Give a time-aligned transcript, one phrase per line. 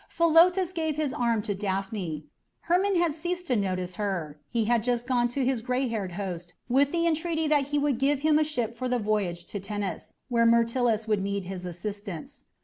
[0.09, 2.25] Philotas gave his arm to Daphne.
[2.61, 6.55] Hermon had ceased to notice her; he had just gone to his gray haired host
[6.67, 10.13] with the entreaty that he would give him a ship for the voyage to Tennis,
[10.27, 12.45] where Myrtilus would need his assistance.